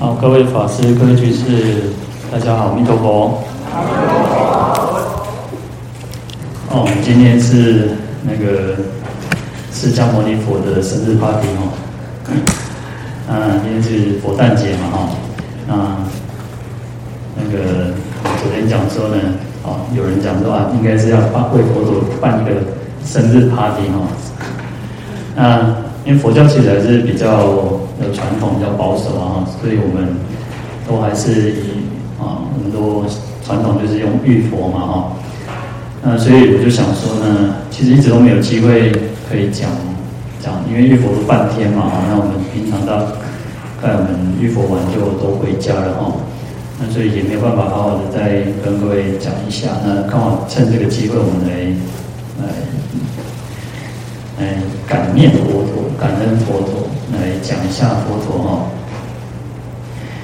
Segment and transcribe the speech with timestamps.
[0.00, 1.44] 好，各位法师、各位居士，
[2.32, 3.44] 大家好，阿弥陀佛。
[6.70, 7.90] 哦，我们今天是
[8.22, 8.76] 那个
[9.70, 11.68] 释迦牟尼佛的生日 party 哦。
[13.28, 15.08] 嗯，今天是佛诞节嘛哈。
[15.68, 15.74] 那
[17.36, 17.92] 那个
[18.40, 19.16] 昨天讲说呢，
[19.64, 22.52] 哦，有人讲说啊，应该是要办为佛陀办一个
[23.04, 24.00] 生日 party 哈。
[25.36, 25.60] 那
[26.06, 27.69] 因为佛教其实还是比较。
[28.30, 30.14] 传统比较保守啊，所以我们
[30.86, 31.82] 都还是以
[32.16, 33.04] 啊很多
[33.44, 35.12] 传统就是用玉佛嘛哈，
[36.00, 38.92] 那所以我就想说呢，其实一直都没有机会
[39.28, 39.68] 可以讲
[40.40, 43.02] 讲，因为玉佛都半天嘛，那我们平常到
[43.82, 46.12] 在我们玉佛完就都回家了哈，
[46.78, 51.66] 那所以也没有办法好好的再跟各位讲一下，那刚好趁这个机会我们来
[52.46, 52.46] 来
[54.38, 54.54] 来
[54.86, 56.86] 感念佛陀，感恩佛陀。
[57.12, 58.66] 来讲一下佛陀哈。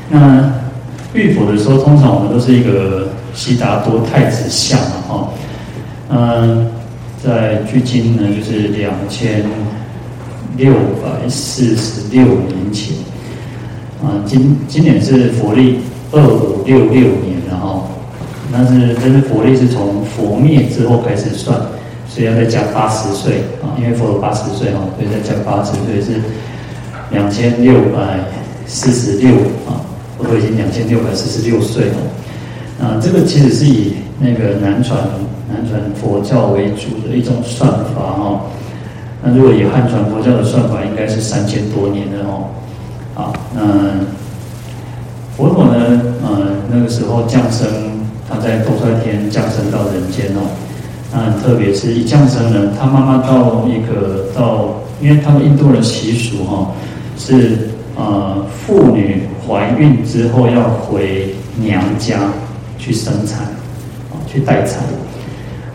[0.08, 0.52] 那
[1.14, 5.28] 浴佛的时候，通常我们都是一个悉达多太子像嘛哈。
[6.10, 6.68] 嗯，
[7.22, 9.44] 在距今呢，就是两千
[10.56, 12.94] 六百四十六年前。
[14.02, 15.80] 啊，今今年是佛历
[16.12, 17.88] 二五六六年然后，
[18.52, 21.58] 但是这是佛历是从佛灭之后开始算，
[22.08, 26.20] 所以要再加八十岁啊，因为佛有八十岁哦，所以再加八十岁是。
[27.10, 28.20] 两千六百
[28.66, 29.30] 四十六
[29.66, 29.80] 啊，
[30.18, 31.96] 我都已经两千六百四十六岁了。
[32.80, 34.98] 啊，这个其实是以那个南传
[35.48, 38.40] 南传佛教为主的一种算法哈。
[39.22, 42.48] 那如果以汉传佛教的算法，应该是三千多年的哦。
[43.14, 43.62] 啊，那
[45.36, 47.66] 佛陀呢，呃，那个时候降生，
[48.28, 50.50] 他在兜率天降生到人间哦。
[51.12, 56.72] 那特别是一降生呢，他妈妈到一个到，因为他们印度人习俗哈。
[57.16, 62.18] 是呃，妇女怀孕之后要回娘家
[62.76, 63.40] 去生产，
[64.10, 64.82] 啊，去待产。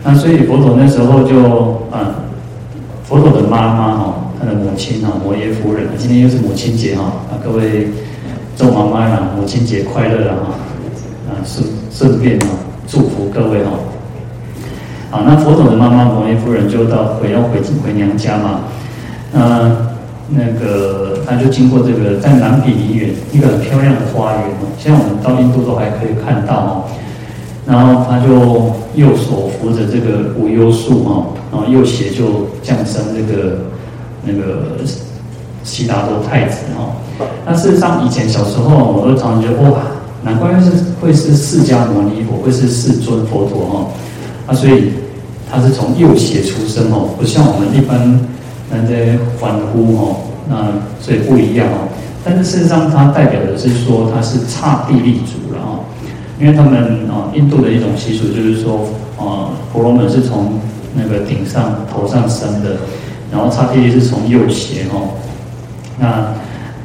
[0.04, 2.14] 那所以佛陀那时候就啊，
[3.04, 7.88] 佛陀的妈妈哈，他的母亲哈，摩耶夫人，今天又是母亲节哈，啊，各位
[8.54, 10.54] 做妈妈啦，母亲节快乐啦哈，
[11.28, 12.46] 啊，顺顺便啊，
[12.86, 13.70] 祝福各位哈。
[15.10, 18.60] 啊，那佛陀的妈妈摩耶夫人就到回要回回娘家嘛，
[19.32, 19.88] 嗯。
[20.34, 26.84] 那个，他就经过这个在南比尼园一个很漂亮的花园哦，现在我们到印度都还可以看到哦。
[27.64, 33.58] 然后他就右手扶着这个无忧树哈，然后右胁就降生这个
[34.24, 34.78] 那个
[35.62, 36.92] 悉达多太子哈。
[37.46, 39.80] 那事实上以前小时候我都常常觉得哇，
[40.24, 43.86] 难怪是会是释迦牟尼佛，会是世尊佛陀哈。
[44.48, 44.92] 啊，所以
[45.50, 48.20] 他是从右胁出生哦，不像我们一般。
[48.74, 50.16] 那在欢呼哦，
[50.52, 50.68] 那
[51.00, 51.88] 所以不一样哦。
[52.22, 55.80] 但是事实上，它代表的是说它是刹帝利族了哦，
[56.38, 58.86] 因为他们啊，印度的一种习俗就是说，
[59.18, 60.60] 啊，婆罗门是从
[60.94, 62.76] 那个顶上头上生的，
[63.32, 65.18] 然后刹帝利是从右胁哦，
[65.98, 66.32] 那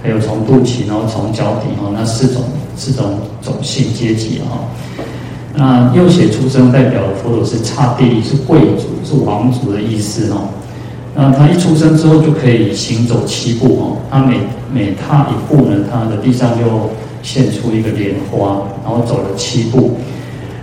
[0.02, 2.42] 还有从肚脐，然后从脚底哦，那四种
[2.76, 4.58] 四种种姓阶级哈。
[5.54, 10.50] 那右胁出生代表的佛陀是刹帝利，是贵族，是王族的意思哦。
[11.20, 14.38] 那他一出生之后就可以行走七步哦，他每
[14.72, 16.92] 每踏一步呢，他的地上就
[17.24, 19.98] 现出一个莲花，然后走了七步。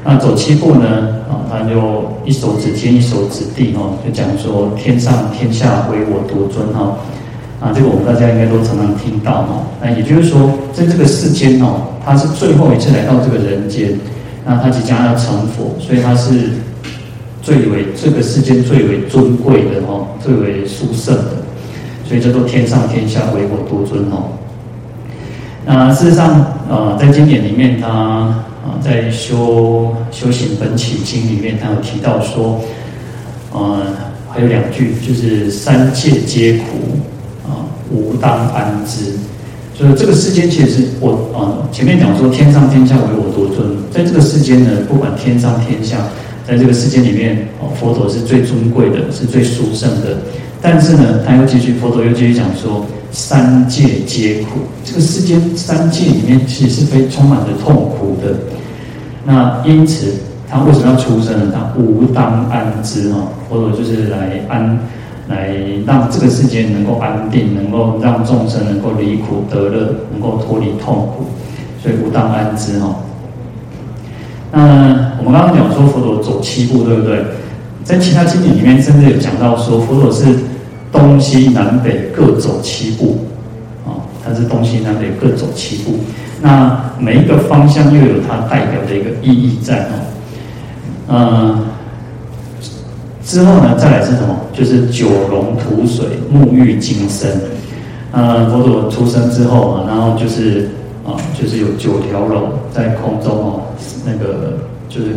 [0.05, 0.87] 那走七步呢，
[1.29, 6.99] 啊，他就一手指天，一手指地哦，就讲说天上天下唯我独尊哈。
[7.59, 9.61] 啊，这个我们大家应该都常常听到哈。
[9.83, 13.99] 那也就是说，在这个世间哦，他是最后一次来到这个人间，
[14.47, 16.51] 那他即将要成佛，所以他是。
[17.45, 21.37] 最为这个世间最为尊贵的哦，最为殊胜的，
[22.09, 24.33] 所以叫做天上天下唯我独尊哦。
[25.67, 32.59] 那事实上，呃，在经典里面，他啊在修修行本起经里面，他有提到说，
[33.53, 33.89] 呃，
[34.31, 36.97] 还有两句，就是三界皆苦
[37.47, 39.13] 啊，吾当安之。
[39.75, 45.99] 所以这个世间其实我啊，前面讲说天上天下唯我独尊，在这个世间呢，不管天上天下。
[46.47, 47.49] 在这个世界里面，
[47.81, 50.19] 佛陀是最尊贵的，是最殊胜的。
[50.61, 54.61] 但是呢，他又继续，佛陀又继续讲说，三界皆苦。
[54.85, 58.35] 这个世间三界里面，其实是非充满着痛苦的。
[59.25, 60.15] 那因此，
[60.49, 61.53] 他为什么要出生呢？
[61.55, 64.79] 他无当安之哈，佛陀就是来安，
[65.29, 65.55] 来
[65.87, 71.25] 让这个世界能够安定，能够让众生能够离苦得乐，能够脱离痛苦。
[71.83, 72.95] 所以无当安之哈。
[74.55, 77.25] 那我们刚刚讲说佛陀走七步，对不对？
[77.83, 80.25] 在其他经典里面，甚至有讲到说佛陀是
[80.93, 83.27] 东西南北各走七步，
[83.85, 85.99] 啊，它是东西南北各走七步，
[86.41, 89.93] 那每一个方向又有它代表的一个意义在哦。
[91.09, 91.67] 嗯，
[93.23, 94.35] 之后呢，再来是什么？
[94.53, 97.29] 就是九龙吐水，沐浴金身。
[98.13, 100.71] 嗯，佛陀出生之后啊，然后就是
[101.05, 103.61] 啊，就是有九条龙在空中哦，
[104.05, 104.59] 那个
[104.89, 105.09] 就是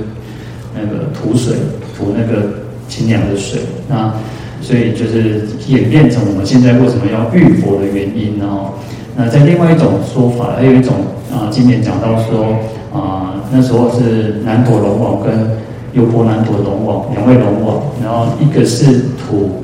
[0.73, 1.55] 那个吐水，
[1.97, 2.49] 吐那个
[2.87, 3.61] 清凉的水。
[3.89, 4.13] 那
[4.61, 8.73] 所以就是演变成我们现在为什么要浴佛的原因哦。
[9.15, 10.93] 那在另外一种说法，还有一种
[11.31, 12.57] 啊，经典讲到说
[12.93, 15.49] 啊，那时候是南陀龙王跟
[15.93, 19.63] 优婆南陀龙王两位龙王，然后一个是吐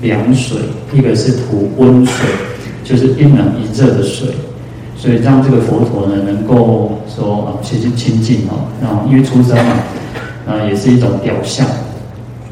[0.00, 0.58] 凉水，
[0.92, 2.28] 一个是吐温水，
[2.84, 4.28] 就是一冷一热的水，
[4.96, 6.85] 所以让这个佛陀呢能够
[7.16, 9.72] 说啊，其实清净哦，那因为出生嘛，
[10.46, 11.66] 啊也是一种表象。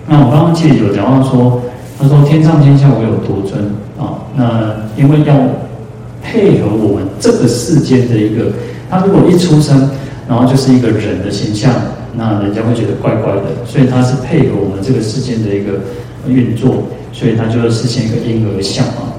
[0.06, 1.60] 那我刚刚其实有讲到说，
[1.98, 3.62] 他说天上天下唯有独尊
[3.98, 5.34] 啊，那因为要
[6.22, 8.52] 配合我们这个世间的一个，
[8.88, 9.90] 他如果一出生，
[10.26, 11.70] 然后就是一个人的形象，
[12.14, 15.72] 那人家会觉得怪怪的，所以他是配合我们这个世间的一个
[16.26, 19.12] 运作，所以他就实现一个婴儿像啊。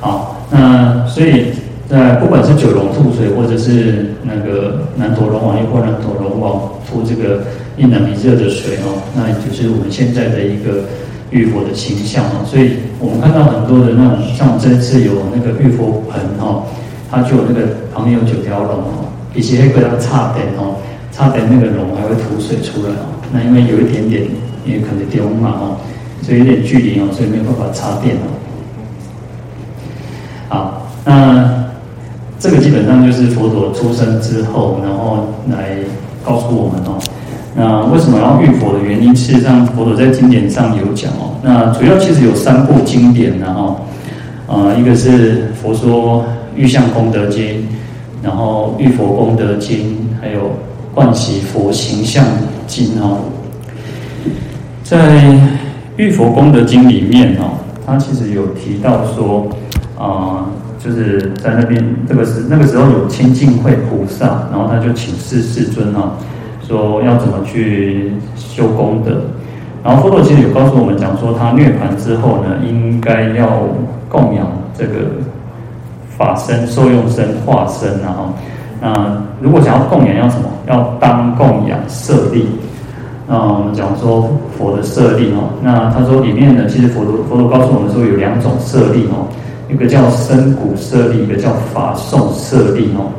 [0.00, 1.52] 好，那所以
[1.94, 7.44] 那不管是九龙吐水，或者是那个南陀龙王，又或南陀龙王吐这个
[7.76, 10.88] 一冷一热的水哦，那就是我们现在的一个
[11.28, 12.40] 浴佛的形象哦。
[12.46, 16.64] 所以我们看到很多的那种，像我们这次有那个浴佛盆哦，
[17.10, 20.80] 它就有那个旁边有九条龙哦，以前会给它差点哦，
[21.12, 23.12] 差点那个龙还会吐水出来哦。
[23.30, 24.24] 那因为有一点点，
[24.64, 25.76] 因为可能丢嘛哦，
[26.22, 28.32] 所以有点距离哦，所以没有办法插电哦。
[30.48, 31.61] 好，那
[32.42, 35.76] 这个基本上就是佛陀出生之后，然后来
[36.24, 36.98] 告诉我们哦，
[37.54, 41.38] 那为什么要浴佛的原因，事实上佛陀在经典上有讲哦。
[41.40, 43.76] 那主要其实有三部经典然后，
[44.48, 46.24] 啊，一个是佛说
[46.56, 47.64] 遇相功德经，
[48.20, 50.50] 然后浴佛功德经，还有
[50.92, 52.24] 观喜佛形象
[52.66, 53.18] 经哦。
[54.82, 55.38] 在
[55.96, 57.54] 浴佛功德经里面哦，
[57.86, 59.46] 他其实有提到说。
[60.84, 66.14] 就是在那边，这个是那个时候有清净慧菩萨，然后他就请示世尊啊，
[66.66, 69.22] 说要怎么去修功德。
[69.84, 73.62] 然后佛陀其实有告诉我们讲说，他涅槃之后呢，应该要
[74.08, 74.46] 供养
[74.76, 74.92] 这个
[76.16, 78.34] 法身、受用身、化身啊。
[78.80, 80.48] 那如果想要供养，要什么？
[80.66, 82.46] 要当供养舍利。
[83.28, 84.28] 那我们讲说
[84.58, 89.28] 佛的舍利哦，那他说里面呢，其实佛陀佛陀告诉我们说有两种舍利哦。
[89.68, 93.12] 一个叫身骨舍利，一个叫法颂舍利哦。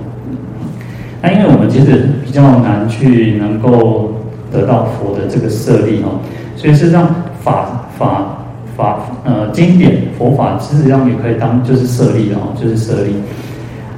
[1.22, 4.12] 那因为我们其实比较难去能够
[4.52, 6.20] 得到佛的这个舍利哦，
[6.56, 7.08] 所以事实上
[7.42, 8.38] 法法
[8.76, 13.16] 法呃经典佛法事实上也可以当就是舍利哦，就是舍利。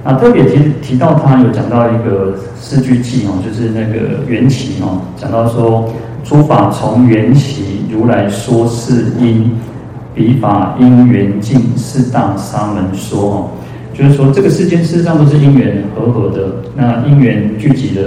[0.03, 5.89] 啊，特别提提到他有讲到一个四句记哦，就是那个缘起哦，讲到说
[6.23, 9.51] 诸法从缘起，如来说是因。
[10.15, 13.49] 比法因缘尽，四大沙门说哦，
[13.93, 18.01] 就是说这个世间事实上都是因缘和合的，那因缘聚集的，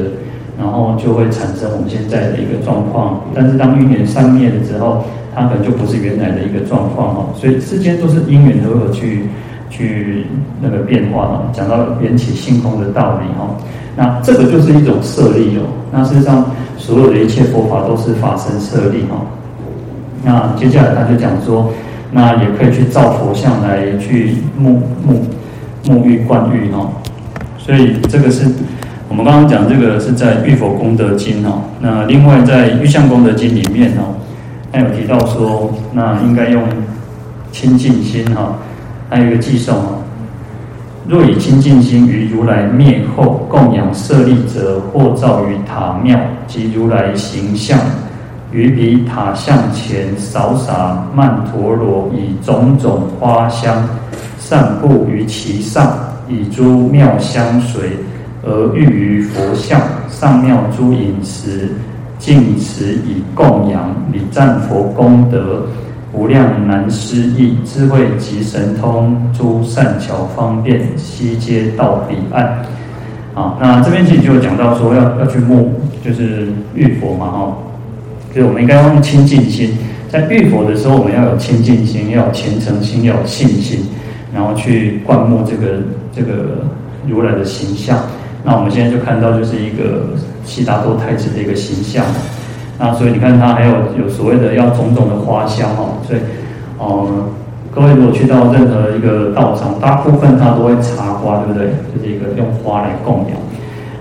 [0.58, 3.20] 然后就会产生我们现在的一个状况。
[3.34, 7.26] 但是当因缘散灭了之后，它可能就不是原来的一个状况哦。
[7.36, 9.24] 所以世间都是因缘和合去
[9.68, 10.24] 去
[10.62, 11.50] 那个变化哦。
[11.52, 13.54] 讲到缘起性空的道理哦，
[13.94, 15.68] 那这个就是一种舍利哦。
[15.92, 16.46] 那事实上
[16.78, 19.28] 所有的一切佛法都是法身舍利哦。
[20.24, 21.70] 那接下来他就讲说。
[22.10, 25.20] 那也可以去造佛像来去沐沐
[25.84, 26.90] 沐浴灌浴哦，
[27.58, 28.46] 所以这个是
[29.08, 31.62] 我们刚刚讲这个是在《浴佛功德经》哦。
[31.80, 34.16] 那另外在《玉相功德经》里面哦，
[34.72, 36.62] 还有提到说，那应该用
[37.52, 38.58] 清净心哈，
[39.10, 40.02] 还有一个偈颂哦，
[41.06, 47.78] 若以清净心于如来灭后供养舍利者，或造于塔庙及如来形象。
[48.50, 53.86] 于彼塔向前扫洒曼陀罗，以种种花香
[54.38, 57.90] 散布于其上，以诸妙香随
[58.42, 61.68] 而浴于佛像，上妙诸饮食
[62.18, 65.66] 尽持以供养，礼赞佛功德
[66.14, 72.64] 无量难思议，智慧及神通诸善巧方便，悉皆到彼岸。
[73.34, 75.68] 好，那这边其实就讲到说要要去沐，
[76.02, 77.56] 就是浴佛嘛，哈。
[78.32, 79.76] 所以我们应该用清净心，
[80.08, 83.80] 在浴佛的时候，我们要有清净心，要有虔诚心，要有信心，
[84.34, 85.80] 然后去灌木这个
[86.14, 86.64] 这个
[87.06, 87.98] 如来的形象。
[88.44, 92.04] 那我们现在就看到，就是一个悉达多太子的一个形象。
[92.78, 95.98] 那所以你看，他还有有所谓的要种种的花香哦。
[96.06, 96.20] 所以，
[96.78, 97.08] 呃，
[97.74, 101.66] 各位如果去到任何一个道场，大部分他都会插花，对不对？
[101.92, 103.36] 就是一个用花来供养。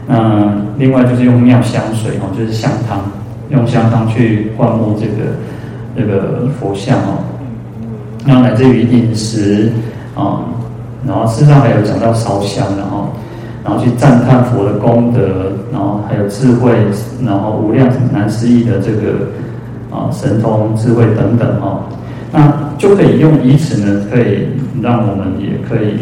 [0.08, 3.02] 那另外就是用妙香水哦，就是香汤，
[3.50, 5.32] 用香汤去灌沐这个
[5.96, 7.20] 这个佛像哦。
[8.26, 9.72] 那来自于饮食
[10.16, 10.44] 啊，
[11.06, 13.10] 然后事实上还有讲到烧香然后，
[13.64, 16.72] 然后去赞叹佛的功德，然后还有智慧，
[17.26, 19.30] 然后无量难思议的这个
[19.92, 21.82] 啊神通智慧等等哈。
[22.34, 24.50] 那就可以用以此呢，可以
[24.82, 26.00] 让我们也可以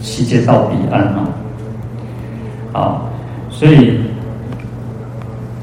[0.00, 1.28] 悉皆到彼岸啊。
[2.72, 3.10] 好，
[3.50, 4.00] 所以，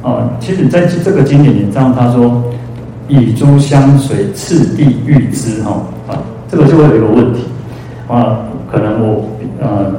[0.03, 2.43] 哦，其实在这个经典里，这样他说，
[3.07, 6.17] 以诸香水次第喻之哈啊，
[6.49, 7.45] 这个就会有一个问题
[8.07, 8.39] 啊，
[8.71, 9.25] 可能我
[9.59, 9.93] 呃，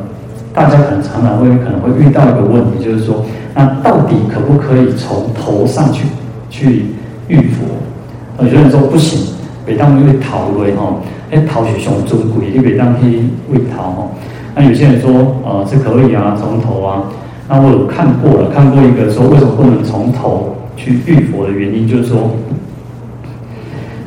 [0.53, 6.07] 大家可能常常会可能会遇到一个问题，就是说，那到底可不可以从头上去
[6.51, 6.87] 去
[7.29, 8.45] 浴佛？
[8.45, 9.33] 有些人说不行。
[9.65, 10.97] 北当因为桃类哈，
[11.31, 14.09] 哎桃是上尊贵，你北当可以喂桃哈。
[14.57, 17.05] 那有些人说，呃是可以啊，从头啊。
[17.55, 22.31] 那我有看过了，看过一个说为什么不能从头去浴佛的原因，就是说，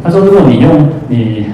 [0.03, 1.45] 他说如果你用你，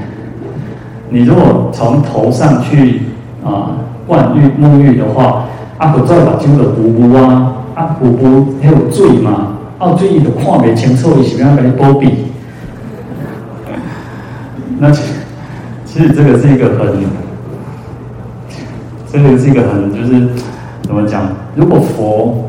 [1.10, 3.02] 你如果从头上去
[3.44, 3.76] 啊
[4.08, 12.10] 灌浴沐浴的话，啊不再把整个布布啊，啊布布还有水嘛，啊水伊就看不清楚，伊是要给你保庇。
[14.80, 15.02] 那其
[15.84, 17.04] 其实这个是一个很，
[19.12, 20.30] 这个是一个很就是
[20.84, 21.22] 怎么讲？
[21.56, 22.46] 如果佛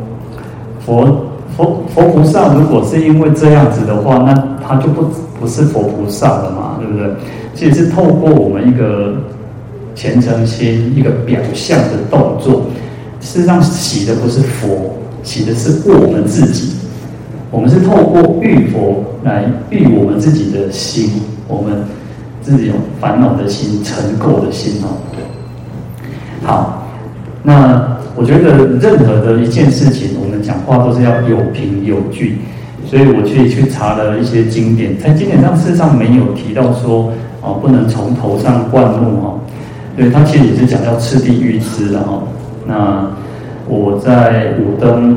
[0.84, 4.32] 佛佛佛菩萨如果是因为这样子的话，那
[4.66, 5.02] 他就不
[5.40, 7.10] 不是佛菩萨了嘛，对不对？
[7.54, 9.14] 其实是透过我们一个
[9.94, 12.62] 虔诚心，一个表象的动作，
[13.20, 16.76] 事实上洗的不是佛，洗的是我们自己。
[17.50, 21.82] 我们是透过浴佛来浴我们自己的心，我们。
[22.44, 24.98] 自己有烦恼的心、尘垢的心哦。
[26.44, 26.88] 好，
[27.44, 32.38] 那我觉得任何的一件事情，我们讲话都是要有凭有据。
[32.84, 39.38] 所以我去去查了一些经典，在经典上事实上没有提到说哦，不能从头上灌木哦。
[39.96, 42.22] 对，他其实也是讲要次第喻之的哈。
[42.66, 43.06] 那
[43.66, 45.16] 我在武登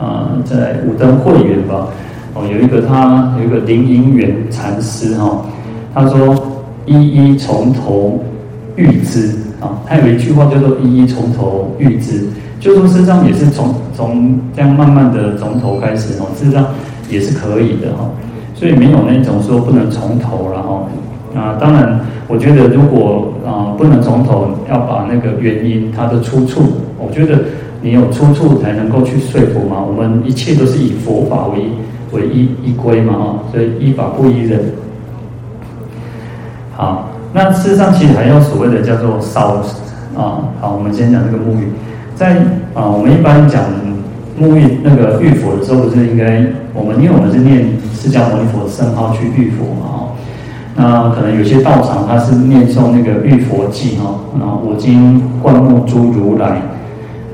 [0.00, 1.88] 啊，在武登会员吧，
[2.32, 5.44] 哦，有一个他有一个林隐元禅师哈。
[5.92, 6.34] 他说
[6.86, 8.24] ：“一一从头
[8.76, 9.30] 喻之
[9.64, 12.26] 啊，他有一句话叫做‘一一从头预知’，
[12.60, 16.66] 就说事实上也是从从这样慢慢的从头开始哦，事实上
[17.08, 18.10] 也是可以的哈。
[18.54, 20.82] 所以没有那种说不能从头了哈。
[21.34, 26.60] 啊，当然，我觉得如果啊不能从头，要把那个原因它的出处，
[26.98, 27.42] 我觉得
[27.80, 29.82] 你有出处才能够去说服嘛。
[29.82, 31.64] 我们一切都是以佛法为
[32.12, 34.60] 为依依归嘛哈，所以依法不依人。”
[36.76, 39.56] 好，那事实上其实还有所谓的叫做烧
[40.16, 40.54] 啊。
[40.60, 41.72] 好，我们先讲这个沐浴，
[42.14, 42.36] 在
[42.72, 43.64] 啊，我们一般讲
[44.40, 49.82] 沐浴那个浴佛的时候，不是应该我们因为我们是念释迦牟尼佛的圣号去浴佛嘛？
[49.82, 50.08] 哦，
[50.76, 56.62] 那可能有些道场他是念诵那个浴佛偈哈，然后我今灌沐诸如来，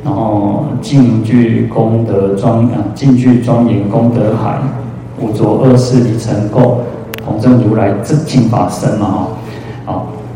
[0.02, 4.56] 然后净具功德庄啊，净具庄严功德海，
[5.20, 6.76] 五浊恶世已成垢。
[7.22, 9.28] 同证如来自净法身嘛哈，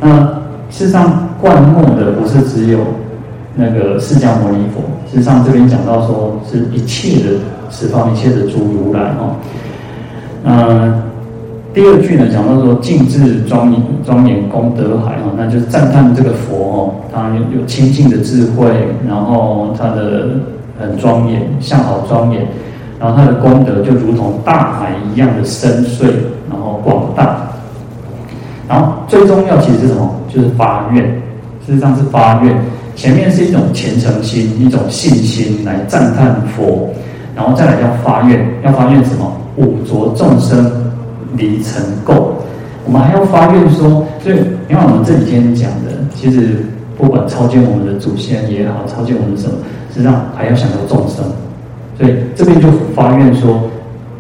[0.05, 0.19] 那
[0.69, 2.79] 事实上灌沐的不是只有
[3.57, 7.31] 那个释迦牟尼佛，事实上这边讲到说是一切的
[7.71, 9.35] 十方一切的诸如来哈，
[10.43, 11.03] 那
[11.73, 18.69] 第二句呢讲到说净智庄严庄严功德海哈，那就是赞叹这个佛哦，他有有清净的智慧，
[19.09, 20.29] 然后他的
[20.79, 22.47] 很庄严，相好庄严，
[23.01, 26.11] 然后他的功德就如同大海一样的深邃。
[26.51, 27.49] 然后广大，
[28.69, 30.15] 然后最重要其实是什么？
[30.33, 31.05] 就是发愿。
[31.67, 32.55] 事实上是发愿，
[32.95, 36.91] 前面是一种虔诚心、一种信心来赞叹佛，
[37.35, 39.33] 然后再来要发愿，要发愿什么？
[39.57, 40.71] 五浊众生
[41.37, 42.33] 离尘垢。
[42.85, 44.37] 我们还要发愿说，所以
[44.69, 46.57] 因为我们这几天讲的，其实
[46.99, 49.55] 不管超荐我们的祖先也好，超荐我们什么，
[49.93, 51.25] 实际上还要想到众生，
[51.99, 53.59] 所以这边就发愿说。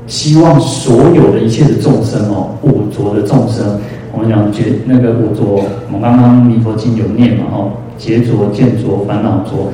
[0.07, 3.65] 希望所有的一切的众生哦，五浊的众生，
[4.15, 9.73] 我们讲觉那个五浊，我们刚刚弥陀经有念嘛哦，劫浊、见浊、烦恼浊、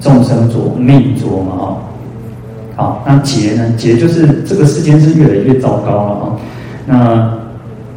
[0.00, 1.76] 众生浊、命浊嘛哦。
[2.74, 3.74] 好，那劫呢？
[3.76, 6.24] 劫就是这个世间是越来越糟糕了啊。
[6.86, 7.38] 那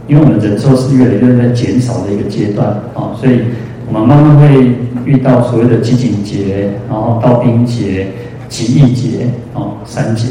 [0.07, 3.39] 因为我们人寿是越来越在减少的一个阶段啊，所以
[3.87, 4.75] 我们慢慢会
[5.05, 8.07] 遇到所谓的饥馑劫，然后到兵劫、
[8.49, 10.27] 疾疫劫啊，三劫。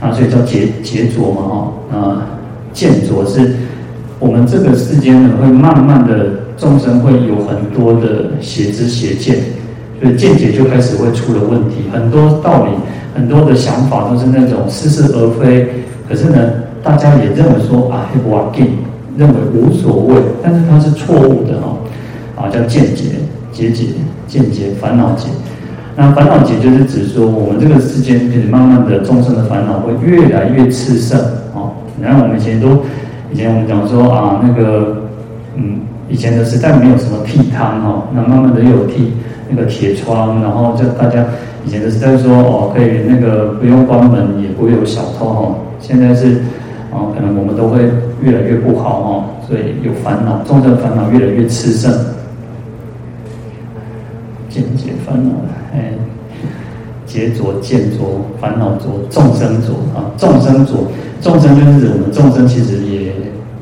[0.00, 2.26] 啊，所以叫劫劫浊嘛，哈，啊，
[2.72, 3.54] 见浊是
[4.22, 6.26] 我们这个世间呢，会慢慢的
[6.56, 9.36] 众生会有很多的邪知邪见，
[10.00, 11.90] 所以见解就开始会出了问题。
[11.92, 12.70] 很多道理、
[13.16, 15.66] 很多的想法都是那种似是而非。
[16.08, 16.38] 可是呢，
[16.84, 18.62] 大家也认为说啊，我给
[19.16, 21.78] 认为无所谓，但是它是错误的哦，
[22.36, 23.06] 啊，叫见解、
[23.50, 23.86] 结解、
[24.28, 25.26] 见解、烦恼解。
[25.96, 31.18] 那烦恼解就是指说，我们这个世间就是慢慢的众生的烦恼会越来越炽盛
[31.54, 31.72] 哦。
[32.00, 32.84] 然后我们以前都，
[33.32, 34.96] 以前我们讲说啊，那个
[35.56, 35.80] 嗯。
[36.08, 39.12] 以前的时代没有什么倜傥哈，那慢慢的又有倜
[39.48, 41.24] 那个铁窗，然后就大家
[41.64, 45.54] 以前的时代说哦，可以那个不用关门，也不会有小偷哈。
[45.80, 46.42] 现在是
[46.90, 47.88] 哦，可能我们都会
[48.20, 51.90] 越来越不好哈，所以有烦恼，众生烦恼越来越炽盛，
[54.50, 55.30] 见解烦恼
[55.72, 55.94] 哎，
[57.06, 60.88] 劫浊见浊烦恼浊众生浊啊，众生浊，
[61.22, 63.01] 众生就是指我们众生其实也。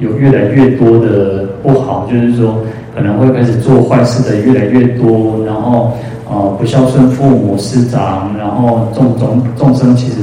[0.01, 2.59] 有越来越多的不好，就是说
[2.95, 5.93] 可能会开始做坏事的越来越多，然后、
[6.29, 10.17] 呃、不孝顺父母师长，然后众众众生其实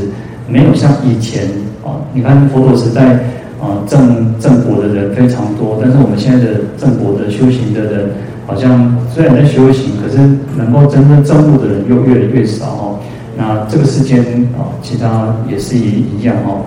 [0.50, 1.46] 没有像以前
[1.86, 3.14] 啊、你看佛陀时代
[3.62, 8.10] 啊正正果的人非常多，但是我们现在的正果的修行的人，
[8.46, 10.18] 好像虽然在修行，可是
[10.58, 13.00] 能够真正正悟的人又越来越少哦。
[13.38, 14.20] 那这个世间
[14.58, 16.66] 啊、其他也是一一样哦。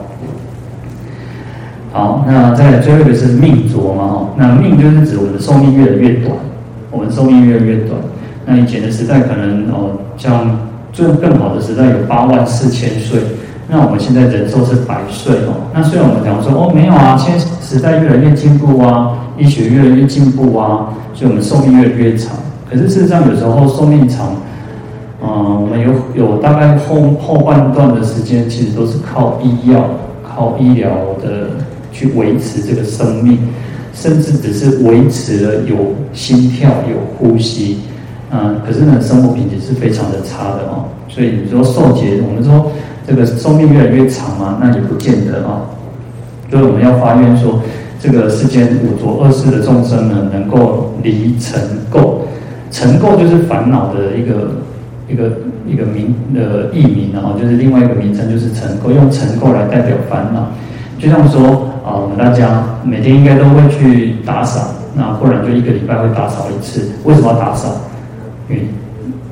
[1.93, 6.37] 好，那再最后一个是命浊嘛，哈，那命就是指我们的寿命越来越短，
[6.89, 7.99] 我们寿命越来越短。
[8.47, 10.57] 那以前的时代可能哦，像
[10.93, 13.19] 最更好的时代有八万四千岁，
[13.69, 15.67] 那我们现在人寿是百岁哦。
[15.75, 22.37] 那虽然我们讲说哦没有啊，现在时代越来越进步啊，医学越来越进步啊，所以我们寿命越来越长。
[22.71, 24.29] 可是事实上有时候寿命长，
[25.21, 29.85] 嗯，我们有有大概后后半段的时间，其实都是靠医药、
[30.23, 30.89] 靠医疗
[31.21, 31.49] 的。
[31.93, 33.39] 去维持这个生命，
[33.93, 37.79] 甚至只是维持了有心跳、有呼吸，
[38.31, 40.85] 嗯，可是呢，生活品质是非常的差的哦。
[41.09, 42.71] 所以你说寿劫，我们说
[43.07, 45.63] 这个寿命越来越长嘛，那也不见得啊。
[46.51, 47.61] 所以我们要发愿说，
[48.01, 51.61] 这个世间五浊恶世的众生呢，能够离尘
[51.93, 52.21] 垢，
[52.71, 54.53] 尘垢就是烦恼的一个
[55.09, 55.33] 一个
[55.67, 60.49] 一个名的译名然后，就是另外一个名称就是尘垢，用尘垢来代表烦恼，
[60.99, 61.67] 就像说。
[62.17, 66.91] 大家每天应该都会去打扫，那不然就一个礼拜会打扫一次。
[67.05, 67.69] 为什么要打扫？
[68.49, 68.69] 因为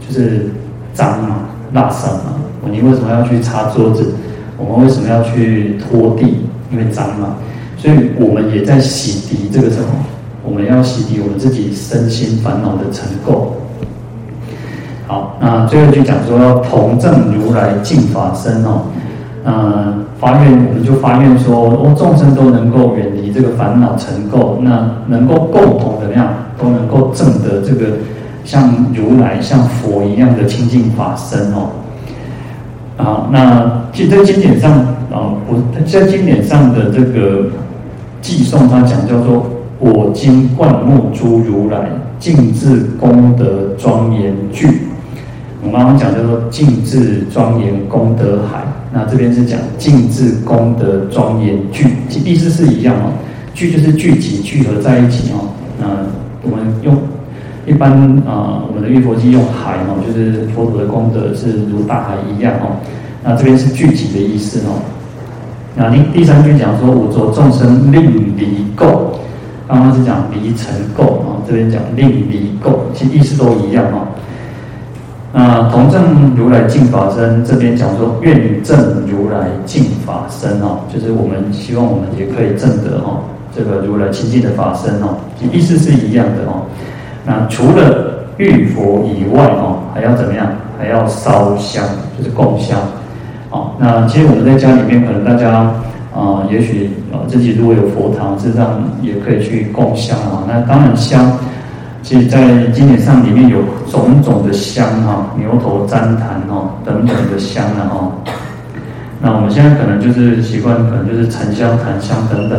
[0.06, 0.50] 就是
[0.92, 1.36] 脏嘛，
[1.74, 2.34] 垃圾嘛。
[2.70, 4.14] 你为什么要去擦桌子？
[4.56, 6.46] 我们为什么要去拖地？
[6.70, 7.36] 因为脏嘛。
[7.76, 9.88] 所以我们也在洗涤这个什么？
[10.44, 13.52] 我们要洗涤我们自己身心烦恼的尘垢。
[15.06, 18.82] 好，那最后就讲说要同证如来净法身哦。
[19.50, 26.28] 嗯，发愿我们就发愿说，哦，众生都能够远离这个烦恼尘垢，那能够共同怎么样，
[26.60, 27.96] 都能够证得这个
[28.44, 31.70] 像如来、像佛一样的清净法身哦。
[32.98, 34.70] 啊，那其实在经典上
[35.10, 35.56] 啊，我
[35.86, 37.46] 在经典上的这个
[38.20, 39.46] 偈颂，他讲叫做
[39.80, 44.88] “我今灌木诸如来，净智功德庄严具”。
[45.64, 48.62] 我刚刚讲叫做“净智庄严功德海”。
[48.92, 51.88] 那这边是讲净智功德庄严聚，
[52.24, 53.12] 意思是一样哦。
[53.54, 55.50] 聚就是聚集、聚合在一起哦。
[55.78, 55.86] 那
[56.42, 56.96] 我们用
[57.66, 57.92] 一般
[58.26, 62.76] 啊、我们的玉佛经用海哦，就是佛陀的功德是如大海一样哦。
[63.22, 64.80] 那这边是聚集的意思哦。
[65.76, 69.12] 那第第三句讲说五浊众生令离垢，
[69.68, 74.07] 刚刚是讲离尘垢啊，这边讲令离垢，其意思都一样哦。
[75.30, 83.20] 那同证如来净法身，这边讲说愿证如来净法身哦，就是我们希望我们也可以证得哦，
[83.54, 85.18] 这个如来清净的法身哦，
[85.52, 86.64] 意思是一样的哦。
[87.26, 90.46] 那除了玉佛以外哦，还要怎么样？
[90.78, 91.84] 还要烧香，
[92.16, 92.78] 就是供香。
[93.50, 95.70] 哦，那其实我们在家里面，可能大家
[96.14, 100.44] 啊、也许啊自己如果有佛堂，事实上也可以去供香啊。
[100.48, 101.30] 那当然香。
[102.00, 103.58] 其实，在经典上里面有
[103.90, 108.12] 种种的香哈，牛头旃檀哦等等的香啊哦。
[109.20, 112.58] 那我们现在可能就是习惯，可能就是沉香、檀香等等。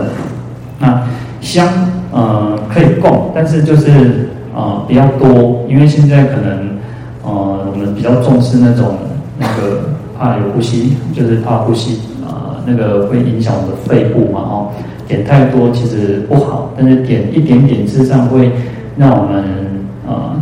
[0.78, 1.02] 那
[1.42, 1.68] 香
[2.12, 6.78] 呃可以供，但是就是呃比较多，因为现在可能
[7.24, 8.98] 呃我们比较重视那种
[9.40, 14.68] 那个怕有呼吸，就是怕呼吸啊、呃、那个会影响我们的肺部嘛哦。
[15.08, 18.52] 点太多其实不好，但是点一点点事实上会。
[19.00, 19.44] 让我们
[20.06, 20.36] 呃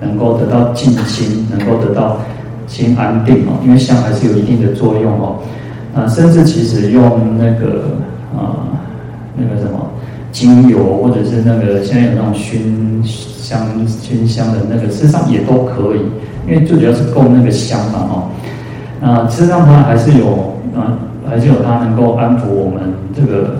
[0.00, 2.18] 能够得到静心，能够得到
[2.66, 5.36] 心安定哦，因为香还是有一定的作用哦。
[5.94, 7.84] 啊，甚至其实用那个
[8.34, 8.66] 啊、呃、
[9.36, 9.78] 那个什么
[10.32, 16.00] 精油，或者是那个现在有那种熏香、熏香的那个，事实上也都可以，
[16.48, 18.28] 因为最主要是供那个香嘛，哈。
[19.00, 20.26] 啊，事实上它还是有
[20.74, 20.98] 啊，
[21.30, 23.54] 还是有它能够安抚我们这个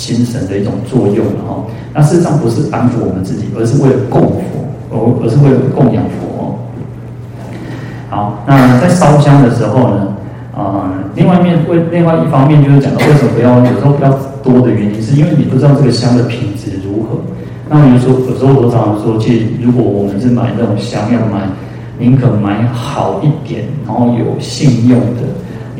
[0.00, 1.62] 心神的一种作用的哈。
[1.92, 6.56] 那事实上不是安抚我们自己，而是为了供佛，而而是为了供养佛。
[8.08, 10.16] 好，那在烧香的时候呢，
[10.56, 14.10] 啊，另外一面为另外一方面就是讲到为什么不要有时候比较
[14.42, 17.20] 多的原因，是因为你不知道这个香的品质如何。
[17.68, 21.46] 那比如说有时候我常常说，其实如果我们是买那种香，要买
[21.98, 25.22] 宁可买好一点，然后有信用的，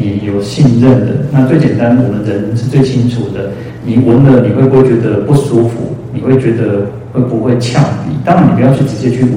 [0.01, 1.13] 你有信任的。
[1.31, 3.51] 那最简单，我们人是最清楚的。
[3.85, 5.95] 你闻了，你会不会觉得不舒服？
[6.13, 8.17] 你会觉得会不会呛鼻？
[8.25, 9.35] 当然，你不要去直接去闻。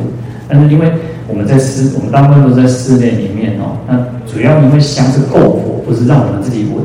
[0.48, 0.92] 但是因为
[1.28, 3.78] 我们在室，我们大部分都在室内里面哦。
[3.88, 3.96] 那
[4.26, 6.84] 主要因为香是供佛，不是让我们自己闻。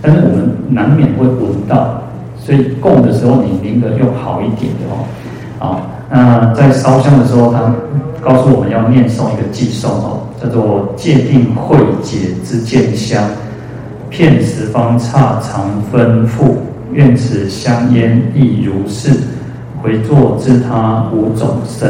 [0.00, 2.02] 但是我们难免会闻到，
[2.38, 5.04] 所以供的时候，你宁可用好一点的哦。
[5.58, 7.74] 啊，那在烧香的时候，他
[8.22, 13.22] 告诉我们要念诵一个偈颂哦，叫做“戒定慧解之见香，
[14.08, 16.56] 遍十方刹常分付。
[16.92, 19.10] 愿此香烟亦如是，
[19.82, 21.88] 回作知他无种生。”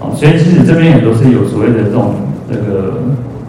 [0.00, 2.14] 好，所以其实这边也都是有所谓的这种
[2.48, 2.94] 那个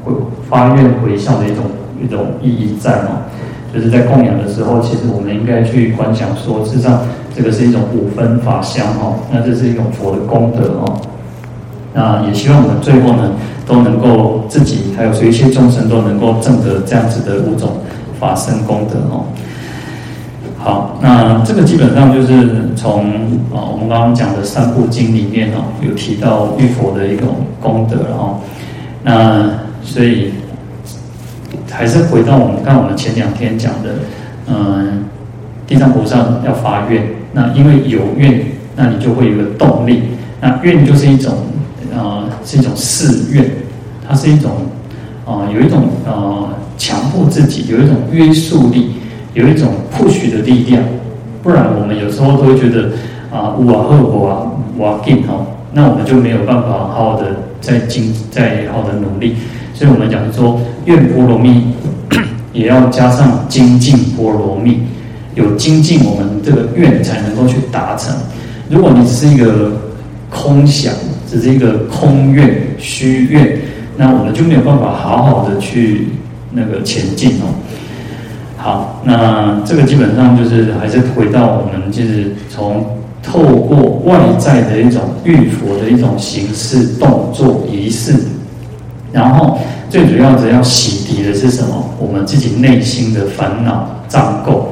[0.03, 0.11] 回
[0.49, 1.63] 发愿回向的一种
[2.03, 3.23] 一种意义在哦。
[3.73, 6.99] 就是在供养的时候，其实我们应该去观想说，事实上
[7.35, 11.01] 这个是一种五分法香哦，那这是一种佛的功德哦。
[11.93, 13.31] 那也希望我们最后呢，
[13.65, 17.77] 都能够自己还有随一切众生都能够证得这样子的五种
[18.19, 19.25] 法身功德哦。
[20.57, 23.05] 好，那这个基本上就是从
[23.53, 27.27] 啊我们刚刚讲的三部经里面哦，有提到玉佛的一种
[27.59, 28.39] 功德哦。
[29.03, 29.49] 那
[29.83, 30.33] 所以。
[31.73, 33.89] 还是回到我们看我们前两天讲的，
[34.47, 35.05] 嗯，
[35.65, 37.01] 地藏菩萨要发愿，
[37.33, 38.43] 那因为有愿，
[38.75, 40.03] 那你就会有个动力。
[40.39, 41.33] 那愿就是一种，
[41.93, 43.49] 呃，是一种誓愿，
[44.07, 44.51] 它是一种，
[45.25, 48.93] 啊、呃，有一种呃强迫自己，有一种约束力，
[49.33, 50.83] 有一种 push 的力量。
[51.43, 52.89] 不然我们有时候都会觉得
[53.31, 57.27] 啊，我恶我啊，我进哦，那我们就没有办法好好的
[57.59, 59.35] 再精再好的努力。
[59.73, 61.73] 所以我们讲说，愿波罗蜜
[62.53, 64.81] 也要加上精进波罗蜜，
[65.35, 68.15] 有精进，我们这个愿才能够去达成。
[68.69, 69.71] 如果你只是一个
[70.29, 70.93] 空想，
[71.29, 73.59] 只是一个空愿虚愿，
[73.97, 76.07] 那我们就没有办法好好的去
[76.51, 77.53] 那个前进哦。
[78.57, 82.85] 好，那这个基本上就是还是回到我们就是从
[83.23, 88.13] 透过外在的一种浴佛的一种形式、动作、仪式。
[89.11, 91.89] 然后最主要的要洗涤的是什么？
[91.99, 94.67] 我们自己内心的烦恼障垢。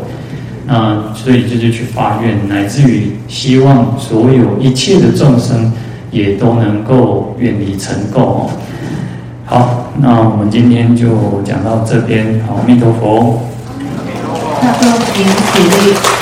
[0.71, 5.73] 那所以这就去发愿，乃至于希望所有一切的众生
[6.11, 8.49] 也都能够远离尘垢哦。
[9.45, 12.39] 好，那我们今天就讲到这边。
[12.47, 13.41] 好，阿弥陀佛。
[14.61, 16.18] 那就请起立。